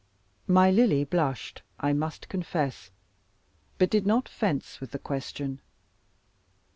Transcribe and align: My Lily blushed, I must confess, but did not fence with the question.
My 0.47 0.71
Lily 0.71 1.03
blushed, 1.03 1.61
I 1.79 1.93
must 1.93 2.27
confess, 2.27 2.89
but 3.77 3.91
did 3.91 4.07
not 4.07 4.27
fence 4.27 4.81
with 4.81 4.89
the 4.89 4.97
question. 4.97 5.61